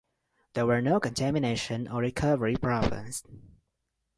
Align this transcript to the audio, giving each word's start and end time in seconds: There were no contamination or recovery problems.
There 0.55 0.65
were 0.65 0.81
no 0.81 0.99
contamination 0.99 1.87
or 1.87 2.01
recovery 2.01 2.55
problems. 2.55 3.23